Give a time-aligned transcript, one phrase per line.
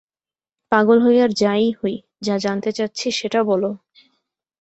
[0.71, 1.95] পাগল হই আর যা-ই হই,
[2.21, 3.63] যা জানতে চাচ্ছি সেটা বল!